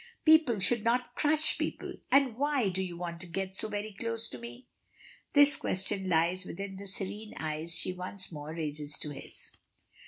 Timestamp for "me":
4.39-4.65